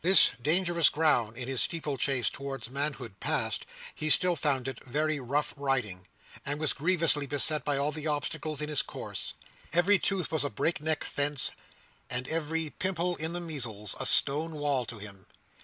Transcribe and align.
This 0.03 0.31
dangerous 0.41 0.89
ground 0.89 1.37
in 1.37 1.47
his 1.47 1.61
steeple 1.61 1.95
chase 1.95 2.31
towards 2.31 2.71
manhood 2.71 3.19
passed, 3.19 3.67
he 3.93 4.09
still 4.09 4.35
found 4.35 4.67
it 4.67 4.83
very 4.83 5.19
rough 5.19 5.53
riding, 5.55 6.07
and 6.43 6.59
was 6.59 6.73
grievously 6.73 7.27
beset 7.27 7.63
by 7.63 7.77
all 7.77 7.91
the 7.91 8.07
obstacles 8.07 8.61
in 8.61 8.67
his 8.69 8.81
course. 8.81 9.35
Every 9.71 9.99
tooth 9.99 10.31
was 10.31 10.43
a 10.43 10.49
break 10.49 10.81
neck 10.81 11.03
fence, 11.03 11.51
and 12.09 12.27
every 12.29 12.71
pimple 12.71 13.15
in 13.17 13.33
the 13.33 13.39
measles 13.41 13.95
a 13.99 14.07
stone 14.07 14.53
wall 14.55 14.85
to 14.87 14.97
him. 14.97 15.27